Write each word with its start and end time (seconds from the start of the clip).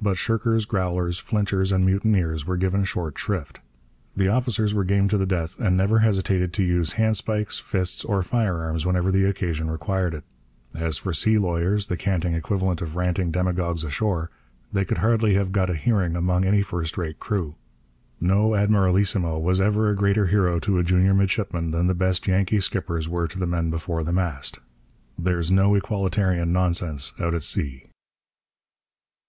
But 0.00 0.18
shirkers, 0.18 0.66
growlers, 0.66 1.20
flinchers, 1.20 1.72
and 1.72 1.84
mutineers 1.84 2.46
were 2.46 2.56
given 2.56 2.84
short 2.84 3.18
shrift. 3.18 3.58
The 4.16 4.28
officers 4.28 4.72
were 4.72 4.84
game 4.84 5.08
to 5.08 5.18
the 5.18 5.26
death 5.26 5.58
and 5.58 5.76
never 5.76 5.98
hesitated 5.98 6.52
to 6.52 6.62
use 6.62 6.92
handspikes, 6.92 7.60
fists, 7.60 8.04
or 8.04 8.22
firearms 8.22 8.86
whenever 8.86 9.10
the 9.10 9.24
occasion 9.24 9.68
required 9.68 10.14
it. 10.14 10.22
As 10.76 10.96
for 10.98 11.12
sea 11.12 11.38
lawyers 11.38 11.88
the 11.88 11.96
canting 11.96 12.34
equivalent 12.34 12.80
of 12.80 12.94
ranting 12.94 13.32
demagogues 13.32 13.82
ashore 13.82 14.30
they 14.72 14.84
could 14.84 14.98
hardly 14.98 15.34
have 15.34 15.50
got 15.50 15.70
a 15.70 15.74
hearing 15.74 16.14
among 16.14 16.44
any 16.44 16.62
first 16.62 16.96
rate 16.96 17.18
crew. 17.18 17.56
No 18.20 18.50
admiralissimo 18.50 19.26
ever 19.40 19.40
was 19.40 19.58
a 19.58 19.94
greater 19.98 20.26
hero 20.26 20.60
to 20.60 20.78
a 20.78 20.84
junior 20.84 21.14
midshipman 21.14 21.72
than 21.72 21.88
the 21.88 21.94
best 21.98 22.28
Yankee 22.28 22.60
skippers 22.60 23.08
were 23.08 23.26
to 23.26 23.40
the 23.40 23.44
men 23.44 23.70
before 23.70 24.04
the 24.04 24.12
mast. 24.12 24.60
There's 25.18 25.50
no 25.50 25.74
equalitarian 25.76 26.52
nonsense 26.52 27.12
out 27.18 27.34
at 27.34 27.42
sea. 27.42 27.88